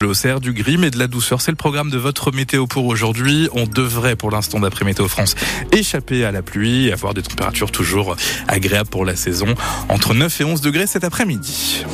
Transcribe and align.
Le 0.00 0.14
cerf, 0.14 0.38
du 0.38 0.52
gris, 0.52 0.76
mais 0.76 0.92
de 0.92 0.98
la 1.00 1.08
douceur, 1.08 1.40
c'est 1.40 1.50
le 1.50 1.56
programme 1.56 1.90
de 1.90 1.98
votre 1.98 2.30
météo 2.30 2.68
pour 2.68 2.86
aujourd'hui. 2.86 3.48
On 3.52 3.66
devrait, 3.66 4.14
pour 4.14 4.30
l'instant, 4.30 4.60
d'après 4.60 4.84
Météo 4.84 5.08
France, 5.08 5.34
échapper 5.72 6.24
à 6.24 6.30
la 6.30 6.40
pluie 6.40 6.86
et 6.86 6.92
avoir 6.92 7.14
des 7.14 7.22
températures 7.22 7.72
toujours 7.72 8.14
agréables 8.46 8.88
pour 8.88 9.04
la 9.04 9.16
saison, 9.16 9.56
entre 9.88 10.14
9 10.14 10.40
et 10.40 10.44
11 10.44 10.60
degrés 10.60 10.86
cet 10.86 11.02
après-midi. 11.02 11.84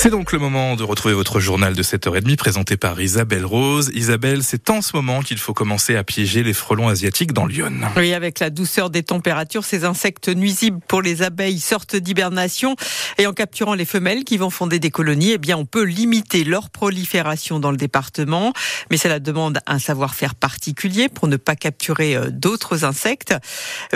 C'est 0.00 0.10
donc 0.10 0.30
le 0.30 0.38
moment 0.38 0.76
de 0.76 0.84
retrouver 0.84 1.12
votre 1.12 1.40
journal 1.40 1.74
de 1.74 1.82
7h30 1.82 2.36
présenté 2.36 2.76
par 2.76 3.00
Isabelle 3.00 3.44
Rose. 3.44 3.90
Isabelle, 3.94 4.44
c'est 4.44 4.70
en 4.70 4.80
ce 4.80 4.94
moment 4.94 5.22
qu'il 5.22 5.38
faut 5.38 5.54
commencer 5.54 5.96
à 5.96 6.04
piéger 6.04 6.44
les 6.44 6.52
frelons 6.52 6.86
asiatiques 6.86 7.32
dans 7.32 7.46
Lyon. 7.46 7.72
Oui, 7.96 8.14
avec 8.14 8.38
la 8.38 8.50
douceur 8.50 8.90
des 8.90 9.02
températures, 9.02 9.64
ces 9.64 9.84
insectes 9.84 10.28
nuisibles 10.28 10.78
pour 10.86 11.02
les 11.02 11.22
abeilles 11.22 11.58
sortent 11.58 11.96
d'hibernation 11.96 12.76
et 13.18 13.26
en 13.26 13.32
capturant 13.32 13.74
les 13.74 13.84
femelles 13.84 14.22
qui 14.22 14.36
vont 14.36 14.50
fonder 14.50 14.78
des 14.78 14.92
colonies, 14.92 15.32
eh 15.32 15.38
bien, 15.38 15.56
on 15.56 15.66
peut 15.66 15.82
limiter 15.82 16.44
leur 16.44 16.70
prolifération 16.70 17.58
dans 17.58 17.72
le 17.72 17.76
département. 17.76 18.52
Mais 18.92 18.98
cela 18.98 19.18
demande 19.18 19.58
un 19.66 19.80
savoir-faire 19.80 20.36
particulier 20.36 21.08
pour 21.08 21.26
ne 21.26 21.36
pas 21.36 21.56
capturer 21.56 22.14
euh, 22.14 22.30
d'autres 22.30 22.84
insectes. 22.84 23.34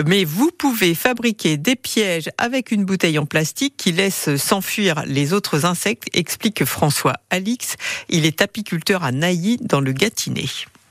Mais 0.05 0.25
vous 0.25 0.51
pouvez 0.51 0.95
fabriquer 0.95 1.55
des 1.55 1.77
pièges 1.77 2.29
avec 2.37 2.71
une 2.71 2.83
bouteille 2.83 3.19
en 3.19 3.25
plastique 3.25 3.75
qui 3.77 3.93
laisse 3.93 4.35
s'enfuir 4.35 5.03
les 5.05 5.31
autres 5.31 5.63
insectes 5.63 5.92
explique 6.13 6.65
François 6.65 7.13
Alix. 7.29 7.75
Il 8.09 8.25
est 8.25 8.41
apiculteur 8.41 9.03
à 9.03 9.11
Nailly 9.11 9.57
dans 9.61 9.81
le 9.81 9.91
Gâtinais. 9.91 10.45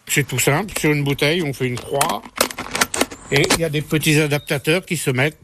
C'est 0.07 0.27
tout 0.27 0.39
simple. 0.39 0.79
Sur 0.79 0.93
une 0.93 1.05
bouteille, 1.05 1.43
on 1.43 1.53
fait 1.53 1.67
une 1.67 1.79
croix. 1.79 2.23
Et 3.31 3.47
il 3.55 3.61
y 3.61 3.65
a 3.65 3.71
des 3.71 3.81
petits 3.81 4.21
adaptateurs 4.21 4.85
qui 4.85 4.97
se 4.97 5.11
mettent 5.11 5.39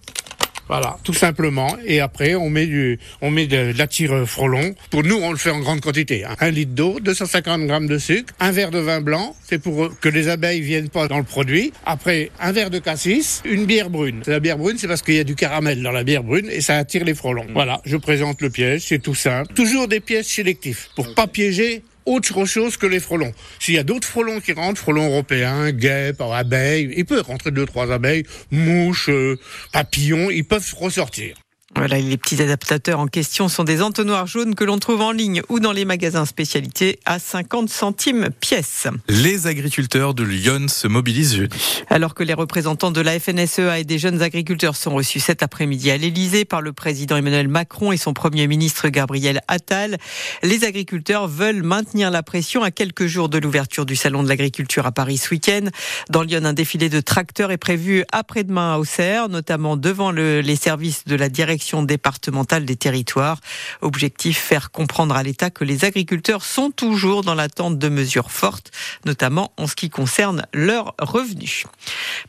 voilà, 0.69 0.99
tout 1.03 1.15
simplement. 1.15 1.77
Et 1.85 2.01
après, 2.01 2.35
on 2.35 2.51
met 2.51 2.67
du, 2.67 2.99
on 3.23 3.31
met 3.31 3.47
de, 3.47 3.73
la 3.77 3.87
tire 3.87 4.29
frelon. 4.29 4.75
Pour 4.91 5.03
nous, 5.03 5.17
on 5.17 5.33
le 5.33 5.39
fait 5.39 5.51
en 5.51 5.61
grande 5.61 5.81
quantité. 5.81 6.25
Hein. 6.25 6.37
Un 6.41 6.51
litre 6.51 6.73
d'eau, 6.73 7.01
250 7.01 7.67
grammes 7.67 7.89
de 7.89 7.99
sucre, 7.99 8.35
un 8.41 8.53
verre 8.53 8.71
de 8.71 8.79
vin 8.79 9.01
blanc. 9.01 9.35
C'est 9.45 9.59
pour 9.59 9.99
que 9.99 10.09
les 10.09 10.29
abeilles 10.29 10.61
viennent 10.61 10.91
pas 10.91 11.09
dans 11.09 11.19
le 11.19 11.25
produit. 11.25 11.73
Après, 11.87 12.31
un 12.41 12.53
verre 12.53 12.71
de 12.71 12.79
cassis, 12.79 13.43
une 13.45 13.65
bière 13.65 13.91
brune. 13.91 14.23
La 14.27 14.41
bière 14.41 14.59
brune, 14.59 14.77
c'est 14.79 14.89
parce 14.89 15.03
qu'il 15.03 15.15
y 15.15 15.21
a 15.21 15.25
du 15.25 15.35
caramel 15.35 15.83
dans 15.83 15.93
la 15.93 16.05
bière 16.05 16.23
brune 16.23 16.49
et 16.51 16.61
ça 16.61 16.77
attire 16.77 17.05
les 17.05 17.15
frelons. 17.15 17.47
Voilà, 17.55 17.81
je 17.85 17.97
présente 17.97 18.43
le 18.43 18.51
piège. 18.51 18.83
C'est 18.83 18.99
tout 18.99 19.15
simple. 19.15 19.55
Toujours 19.55 19.89
des 19.89 20.01
pièges 20.01 20.27
sélectifs 20.27 20.91
pour 20.95 21.15
pas 21.15 21.27
piéger 21.27 21.83
autre 22.09 22.45
chose 22.45 22.77
que 22.77 22.87
les 22.87 23.01
frelons. 23.01 23.33
S'il 23.61 23.75
y 23.75 23.79
a 23.79 23.85
d'autres 23.85 24.09
frelons 24.09 24.41
qui 24.41 24.53
rentrent, 24.53 24.81
frelons 24.81 25.07
européens, 25.07 25.71
guêpes, 25.71 26.21
abeilles, 26.21 26.93
il 26.97 27.05
peut 27.05 27.21
rentrer 27.21 27.51
deux, 27.51 27.67
trois 27.67 27.93
abeilles, 27.93 28.25
mouches, 28.51 29.11
euh, 29.11 29.39
papillons, 29.73 30.31
ils 30.31 30.45
peuvent 30.45 30.75
ressortir. 30.77 31.37
Voilà, 31.77 32.01
les 32.01 32.17
petits 32.17 32.41
adaptateurs 32.41 32.99
en 32.99 33.07
question 33.07 33.49
sont 33.49 33.63
des 33.63 33.83
entonnoirs 33.83 34.27
jaunes 34.27 34.55
que 34.55 34.65
l'on 34.65 34.79
trouve 34.79 35.03
en 35.03 35.13
ligne 35.13 35.43
ou 35.51 35.61
dans 35.61 35.71
les 35.71 35.85
magasins 35.85 36.25
spécialités 36.25 36.99
à 37.05 37.19
50 37.19 37.69
centimes 37.69 38.31
pièce. 38.41 38.89
Les 39.09 39.47
agriculteurs 39.47 40.15
de 40.15 40.25
Lyon 40.25 40.67
se 40.69 40.89
mobilisent 40.89 41.37
jeudi. 41.37 41.85
Alors 41.91 42.15
que 42.15 42.23
les 42.23 42.33
représentants 42.33 42.91
de 42.91 43.03
la 43.03 43.21
FNSEA 43.21 43.81
et 43.81 43.85
des 43.85 43.99
jeunes 43.99 44.23
agriculteurs 44.23 44.77
sont 44.77 44.93
reçus 44.93 45.21
cet 45.21 45.43
après-midi 45.43 45.91
à 45.91 45.99
l'Elysée 45.99 46.47
par 46.47 46.63
le 46.63 46.73
président 46.73 47.17
Emmanuel 47.17 47.49
Macron 47.49 47.93
et 47.93 47.99
son 47.99 48.15
premier 48.15 48.47
ministre 48.47 48.89
Gabriel 48.89 49.43
Attal, 49.47 49.99
les 50.43 50.65
agriculteurs 50.65 51.29
veulent 51.29 51.63
maintenir 51.63 52.11
la 52.11 52.23
pression 52.23 52.63
à 52.63 52.71
quelques 52.71 53.07
jours 53.07 53.29
de 53.29 53.39
l'ouverture 53.39 53.85
du 53.85 53.95
salon 53.95 54.23
de 54.23 54.29
l'agriculture 54.29 54.87
à 54.87 54.93
Paris 54.93 55.19
ce 55.19 55.31
week-end. 55.31 55.67
Dans 56.09 56.23
Lyon, 56.23 56.47
un 56.47 56.55
défilé 56.55 56.89
de 56.89 57.01
tracteurs 57.01 57.53
est 57.53 57.59
prévu 57.59 58.05
après-demain 58.11 58.75
à 58.75 58.79
Auxerre, 58.79 59.29
notamment 59.29 59.77
devant 59.77 60.11
le, 60.11 60.41
les 60.41 60.57
services 60.57 61.05
de 61.05 61.15
la 61.15 61.29
direction 61.29 61.58
départementale 61.83 62.65
des 62.65 62.77
territoires. 62.77 63.41
Objectif 63.81 64.39
faire 64.39 64.71
comprendre 64.71 65.17
à 65.17 65.23
l'État 65.23 65.51
que 65.51 65.65
les 65.65 65.85
agriculteurs 65.85 66.45
sont 66.45 66.71
toujours 66.71 67.23
dans 67.23 67.35
l'attente 67.35 67.79
de 67.79 67.89
mesures 67.89 68.31
fortes, 68.31 68.71
notamment 69.05 69.53
en 69.57 69.67
ce 69.67 69.75
qui 69.75 69.91
concerne 69.91 70.47
leurs 70.53 70.95
revenus. 71.01 71.65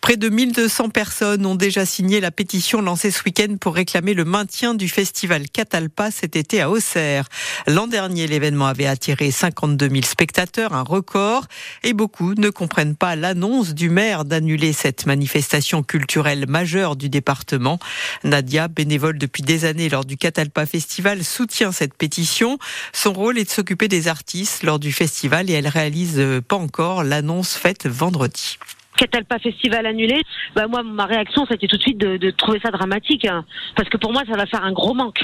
Près 0.02 0.18
de 0.18 0.30
1200 0.30 0.90
personnes 0.90 1.46
ont 1.46 1.56
déjà 1.56 1.86
signé 1.86 2.20
la 2.20 2.32
pétition 2.32 2.82
lancée 2.82 3.12
ce 3.12 3.24
week-end 3.24 3.58
pour 3.60 3.76
réclamer 3.76 4.14
le 4.14 4.26
maintien 4.26 4.74
du 4.74 4.90
festival 4.90 5.50
Catalpa 5.50 6.12
cet 6.12 6.36
été 6.36 6.62
à 6.62 6.70
Auxerre. 6.70 7.28
L'an 7.68 7.88
dernier, 7.88 8.28
l'événement 8.28 8.68
avait 8.68 8.88
attiré 8.88 9.32
52 9.32 9.90
000 9.90 10.02
spectateurs, 10.04 10.74
un 10.74 10.82
record, 10.82 11.46
et 11.84 11.94
beaucoup 11.94 12.34
ne 12.34 12.50
comprennent 12.50 12.96
pas 12.96 13.16
l'annonce 13.16 13.74
du 13.74 13.90
maire 13.90 14.26
d'annuler 14.26 14.74
cette 14.74 15.06
manifestation 15.06 15.84
culturelle 15.84 16.46
majeure 16.48 16.96
du 16.96 17.10
département. 17.10 17.80
Nadia, 18.24 18.68
bénévole 18.68 19.18
depuis 19.20 19.44
des 19.44 19.66
années 19.66 19.90
lors 19.90 20.06
du 20.06 20.18
Catalpa 20.18 20.66
Festival, 20.66 21.24
soutient 21.24 21.72
cette 21.72 21.94
pétition. 21.94 22.58
Son 22.94 23.14
rôle 23.14 23.38
est 23.38 23.44
de 23.44 23.50
s'occuper 23.50 23.88
des 23.88 24.08
artistes 24.08 24.64
lors 24.64 24.80
du 24.80 24.92
festival 24.92 25.50
et 25.50 25.54
elle 25.54 25.68
réalise 25.68 26.22
pas 26.48 26.56
encore 26.56 27.04
l'annonce 27.04 27.56
faite 27.56 27.86
vendredi. 27.86 28.58
Catalpa 29.00 29.40
Festival 29.40 29.86
annulé, 29.86 30.22
bah 30.56 30.68
moi 30.68 30.84
ma 30.84 31.06
réaction 31.06 31.46
c'était 31.50 31.68
tout 31.68 31.78
de 31.78 31.82
suite 31.82 31.98
de, 31.98 32.18
de, 32.18 32.32
trouver 32.32 32.60
ça 32.62 32.70
dramatique 32.70 33.24
hein, 33.24 33.46
parce 33.76 33.88
que 33.88 33.96
pour 33.96 34.12
moi 34.12 34.24
ça 34.30 34.36
va 34.36 34.46
faire 34.46 34.64
un 34.66 34.74
gros 34.74 34.94
manque. 34.94 35.24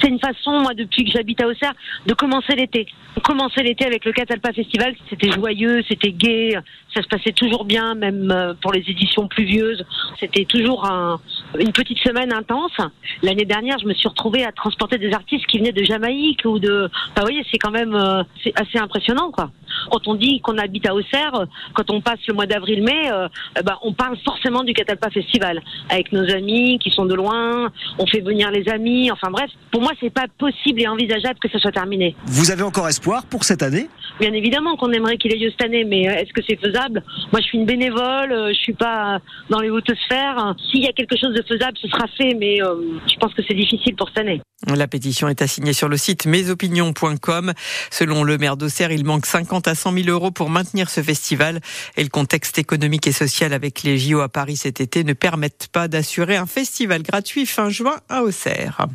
C'est 0.00 0.08
une 0.08 0.20
façon 0.20 0.60
moi 0.60 0.72
depuis 0.74 1.04
que 1.04 1.10
j'habite 1.10 1.42
à 1.42 1.48
Auxerre 1.48 1.72
de 2.06 2.14
commencer 2.14 2.54
l'été. 2.54 2.86
Commencer 3.24 3.62
l'été 3.64 3.84
avec 3.86 4.04
le 4.04 4.12
Catalpa 4.12 4.52
Festival, 4.52 4.94
c'était 5.10 5.32
joyeux, 5.32 5.82
c'était 5.88 6.12
gai, 6.12 6.58
ça 6.94 7.02
se 7.02 7.08
passait 7.08 7.32
toujours 7.32 7.64
bien 7.64 7.96
même 7.96 8.30
euh, 8.30 8.54
pour 8.60 8.72
les 8.72 8.84
éditions 8.88 9.26
pluvieuses. 9.26 9.84
C'était 10.20 10.44
toujours 10.44 10.84
un, 10.84 11.20
une 11.58 11.72
petite 11.72 11.98
semaine 11.98 12.32
intense. 12.32 12.76
L'année 13.22 13.44
dernière, 13.44 13.78
je 13.78 13.86
me 13.86 13.94
suis 13.94 14.08
retrouvée 14.08 14.44
à 14.44 14.52
transporter 14.52 14.98
des 14.98 15.12
artistes 15.12 15.46
qui 15.46 15.58
venaient 15.58 15.72
de 15.72 15.84
Jamaïque 15.84 16.42
ou 16.44 16.58
de. 16.58 16.88
Bah, 17.14 17.22
vous 17.22 17.22
voyez, 17.22 17.44
c'est 17.50 17.58
quand 17.58 17.70
même 17.70 17.94
euh, 17.94 18.22
assez 18.54 18.78
impressionnant, 18.78 19.30
quoi. 19.30 19.50
Quand 19.90 20.06
on 20.06 20.14
dit 20.14 20.40
qu'on 20.40 20.58
habite 20.58 20.86
à 20.88 20.94
Auxerre, 20.94 21.46
quand 21.74 21.90
on 21.90 22.00
passe 22.00 22.20
le 22.26 22.34
mois 22.34 22.46
d'avril-mai, 22.46 23.10
euh, 23.12 23.28
eh 23.58 23.62
ben, 23.62 23.76
on 23.82 23.92
parle 23.92 24.16
forcément 24.24 24.64
du 24.64 24.72
Catalpa 24.72 25.10
Festival 25.10 25.62
avec 25.88 26.12
nos 26.12 26.28
amis 26.30 26.78
qui 26.78 26.90
sont 26.90 27.06
de 27.06 27.14
loin. 27.14 27.70
On 27.98 28.06
fait 28.06 28.20
venir 28.20 28.50
les 28.50 28.68
amis. 28.68 29.10
Enfin 29.10 29.30
bref, 29.30 29.50
pour 29.70 29.80
moi, 29.80 29.92
c'est 30.00 30.12
pas 30.12 30.26
possible 30.38 30.82
et 30.82 30.88
envisageable 30.88 31.38
que 31.40 31.50
ça 31.50 31.58
soit 31.58 31.72
terminé. 31.72 32.14
Vous 32.26 32.50
avez 32.50 32.62
encore 32.62 32.88
espoir 32.88 33.24
pour 33.26 33.44
cette 33.44 33.62
année? 33.62 33.88
Bien 34.20 34.32
évidemment 34.32 34.76
qu'on 34.76 34.90
aimerait 34.92 35.16
qu'il 35.16 35.32
ait 35.32 35.38
lieu 35.38 35.50
cette 35.50 35.64
année, 35.64 35.84
mais 35.84 36.08
euh, 36.08 36.16
est-ce 36.16 36.32
que 36.32 36.42
c'est 36.46 36.58
faisable? 36.60 37.04
Moi, 37.32 37.40
je 37.40 37.46
suis 37.46 37.58
une 37.58 37.66
bénévole, 37.66 38.48
je 38.48 38.58
suis 38.58 38.72
pas 38.72 39.20
dans 39.48 39.60
les 39.60 39.70
hautes 39.70 39.94
sphères. 40.04 40.54
S'il 40.70 40.82
y 40.82 40.88
a 40.88 40.92
quelque 40.92 41.16
chose 41.16 41.34
de 41.34 41.42
faisable, 41.42 41.76
ce 41.80 41.88
sera 41.88 42.06
fait, 42.16 42.34
mais 42.34 42.62
euh, 42.62 42.74
je 43.06 43.16
pense 43.16 43.32
que 43.34 43.42
c'est 43.46 43.54
difficile 43.54 43.94
pour 43.96 44.08
cette 44.08 44.18
année. 44.18 44.40
La 44.66 44.88
pétition 44.88 45.28
est 45.28 45.40
assignée 45.40 45.72
sur 45.72 45.88
le 45.88 45.96
site 45.96 46.26
mesopinions.com. 46.26 47.52
Selon 47.90 48.24
le 48.24 48.38
maire 48.38 48.56
d'Auxerre, 48.56 48.90
il 48.90 49.04
manque 49.04 49.24
50 49.24 49.67
à 49.68 49.74
100 49.74 49.92
000 49.92 50.08
euros 50.08 50.30
pour 50.30 50.50
maintenir 50.50 50.90
ce 50.90 51.02
festival 51.02 51.60
et 51.96 52.02
le 52.02 52.08
contexte 52.08 52.58
économique 52.58 53.06
et 53.06 53.12
social 53.12 53.52
avec 53.52 53.82
les 53.82 53.98
JO 53.98 54.20
à 54.20 54.28
Paris 54.28 54.56
cet 54.56 54.80
été 54.80 55.04
ne 55.04 55.12
permettent 55.12 55.68
pas 55.70 55.88
d'assurer 55.88 56.36
un 56.36 56.46
festival 56.46 57.02
gratuit 57.02 57.46
fin 57.46 57.70
juin 57.70 57.96
à 58.08 58.22
Auxerre. 58.22 58.86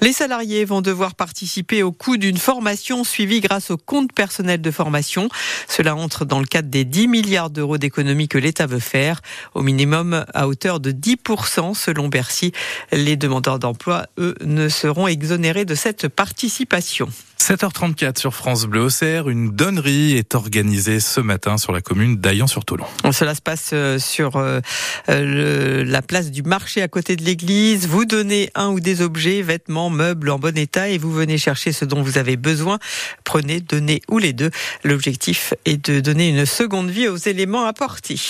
Les 0.00 0.12
salariés 0.12 0.64
vont 0.64 0.82
devoir 0.82 1.14
participer 1.14 1.82
au 1.82 1.92
coût 1.92 2.16
d'une 2.16 2.36
formation 2.36 3.04
suivie 3.04 3.40
grâce 3.40 3.70
au 3.70 3.76
compte 3.76 4.12
personnel 4.12 4.60
de 4.60 4.70
formation. 4.70 5.28
Cela 5.68 5.96
entre 5.96 6.24
dans 6.24 6.38
le 6.38 6.46
cadre 6.46 6.68
des 6.68 6.84
10 6.84 7.08
milliards 7.08 7.50
d'euros 7.50 7.78
d'économies 7.78 8.28
que 8.28 8.38
l'État 8.38 8.66
veut 8.66 8.78
faire, 8.78 9.22
au 9.54 9.62
minimum 9.62 10.24
à 10.34 10.48
hauteur 10.48 10.80
de 10.80 10.92
10% 10.92 11.74
selon 11.74 12.08
Bercy. 12.08 12.52
Les 12.92 13.16
demandeurs 13.16 13.58
d'emploi, 13.58 14.06
eux, 14.18 14.34
ne 14.44 14.68
seront 14.68 15.06
exonérés 15.06 15.64
de 15.64 15.74
cette 15.74 16.08
participation. 16.08 17.08
7h34 17.38 18.18
sur 18.18 18.34
France 18.34 18.64
Bleu 18.64 18.80
Auxerre, 18.84 19.28
une 19.28 19.50
est 19.88 20.34
organisée 20.34 21.00
ce 21.00 21.20
matin 21.20 21.58
sur 21.58 21.72
la 21.72 21.80
commune 21.80 22.16
d'Ayan-sur-Tolon. 22.16 22.84
Cela 23.12 23.34
se 23.34 23.40
passe 23.40 23.70
euh, 23.72 23.98
sur 23.98 24.36
euh, 24.36 24.60
euh, 25.08 25.84
la 25.84 26.02
place 26.02 26.30
du 26.30 26.42
marché 26.42 26.82
à 26.82 26.88
côté 26.88 27.16
de 27.16 27.22
l'église. 27.22 27.86
Vous 27.86 28.04
donnez 28.04 28.50
un 28.54 28.68
ou 28.68 28.80
des 28.80 29.02
objets, 29.02 29.42
vêtements, 29.42 29.90
meubles 29.90 30.30
en 30.30 30.38
bon 30.38 30.56
état 30.56 30.88
et 30.88 30.98
vous 30.98 31.12
venez 31.12 31.38
chercher 31.38 31.72
ce 31.72 31.84
dont 31.84 32.02
vous 32.02 32.18
avez 32.18 32.36
besoin. 32.36 32.78
Prenez, 33.26 33.60
donnez 33.60 34.02
ou 34.08 34.18
les 34.18 34.32
deux. 34.32 34.52
L'objectif 34.84 35.52
est 35.64 35.90
de 35.90 35.98
donner 35.98 36.28
une 36.28 36.46
seconde 36.46 36.90
vie 36.90 37.08
aux 37.08 37.16
éléments 37.16 37.66
apportés. 37.66 38.20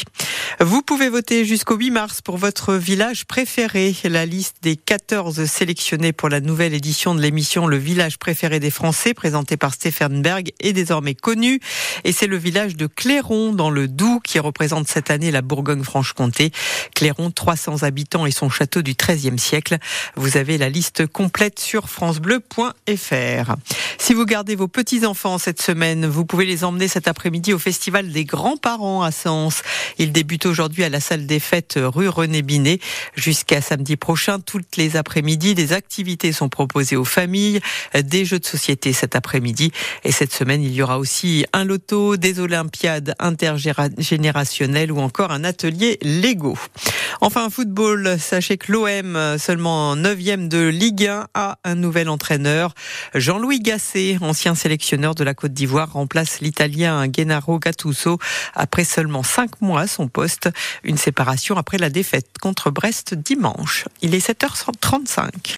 Vous 0.58 0.80
pouvez 0.80 1.10
voter 1.10 1.44
jusqu'au 1.44 1.76
8 1.76 1.90
mars 1.90 2.22
pour 2.22 2.38
votre 2.38 2.74
village 2.74 3.26
préféré. 3.26 3.94
La 4.04 4.24
liste 4.24 4.56
des 4.62 4.74
14 4.74 5.44
sélectionnés 5.44 6.14
pour 6.14 6.30
la 6.30 6.40
nouvelle 6.40 6.72
édition 6.72 7.14
de 7.14 7.20
l'émission 7.20 7.66
Le 7.66 7.76
village 7.76 8.18
préféré 8.18 8.58
des 8.58 8.70
Français 8.70 9.12
présenté 9.12 9.58
par 9.58 9.74
Stéphane 9.74 10.22
Berg 10.22 10.52
est 10.60 10.72
désormais 10.72 11.14
connu 11.14 11.60
et 12.04 12.12
c'est 12.12 12.26
le 12.26 12.38
village 12.38 12.74
de 12.74 12.86
Clairon 12.86 13.52
dans 13.52 13.70
le 13.70 13.88
Doubs 13.88 14.22
qui 14.24 14.38
représente 14.38 14.88
cette 14.88 15.10
année 15.10 15.30
la 15.30 15.42
Bourgogne-Franche-Comté. 15.42 16.52
Clairon, 16.94 17.30
300 17.30 17.82
habitants 17.82 18.24
et 18.24 18.30
son 18.30 18.48
château 18.48 18.80
du 18.80 18.94
XIIIe 18.94 19.38
siècle. 19.38 19.76
Vous 20.14 20.38
avez 20.38 20.56
la 20.56 20.70
liste 20.70 21.06
complète 21.06 21.60
sur 21.60 21.90
francebleu.fr. 21.90 23.56
Si 23.98 24.14
vous 24.14 24.24
gardez 24.24 24.54
vos 24.54 24.68
petits-enfants 24.86 25.38
cette 25.38 25.60
semaine, 25.60 26.06
vous 26.06 26.24
pouvez 26.24 26.44
les 26.44 26.62
emmener 26.62 26.86
cet 26.86 27.08
après-midi 27.08 27.52
au 27.52 27.58
Festival 27.58 28.12
des 28.12 28.24
grands-parents 28.24 29.02
à 29.02 29.10
Sens. 29.10 29.62
Il 29.98 30.12
débute 30.12 30.46
aujourd'hui 30.46 30.84
à 30.84 30.88
la 30.88 31.00
salle 31.00 31.26
des 31.26 31.40
fêtes 31.40 31.76
rue 31.76 32.08
René 32.08 32.42
Binet. 32.42 32.78
Jusqu'à 33.16 33.60
samedi 33.60 33.96
prochain, 33.96 34.38
toutes 34.38 34.76
les 34.76 34.96
après-midi, 34.96 35.56
des 35.56 35.72
activités 35.72 36.30
sont 36.30 36.48
proposées 36.48 36.94
aux 36.94 37.04
familles, 37.04 37.58
des 38.00 38.24
jeux 38.24 38.38
de 38.38 38.44
société 38.44 38.92
cet 38.92 39.16
après-midi. 39.16 39.72
Et 40.04 40.12
cette 40.12 40.32
semaine, 40.32 40.62
il 40.62 40.72
y 40.72 40.82
aura 40.82 41.00
aussi 41.00 41.44
un 41.52 41.64
loto, 41.64 42.16
des 42.16 42.38
olympiades 42.38 43.16
intergénérationnelles 43.18 44.92
ou 44.92 45.00
encore 45.00 45.32
un 45.32 45.42
atelier 45.42 45.98
Lego. 46.00 46.56
Enfin, 47.20 47.48
football, 47.50 48.18
sachez 48.18 48.58
que 48.58 48.72
l'OM, 48.72 49.38
seulement 49.38 49.96
9e 49.96 50.48
de 50.48 50.68
Ligue 50.68 51.06
1, 51.06 51.28
a 51.34 51.58
un 51.64 51.74
nouvel 51.74 52.08
entraîneur. 52.08 52.74
Jean-Louis 53.14 53.60
Gasset, 53.60 54.18
ancien 54.20 54.54
sélectionneur 54.54 55.14
de 55.14 55.24
la 55.24 55.32
Côte 55.32 55.52
d'Ivoire, 55.52 55.92
remplace 55.92 56.40
l'Italien 56.40 57.06
Gennaro 57.10 57.58
Gattuso 57.58 58.18
après 58.54 58.84
seulement 58.84 59.22
5 59.22 59.62
mois 59.62 59.82
à 59.82 59.86
son 59.86 60.08
poste. 60.08 60.50
Une 60.84 60.98
séparation 60.98 61.56
après 61.56 61.78
la 61.78 61.88
défaite 61.88 62.28
contre 62.40 62.70
Brest 62.70 63.14
dimanche. 63.14 63.86
Il 64.02 64.14
est 64.14 64.26
7h35. 64.26 65.54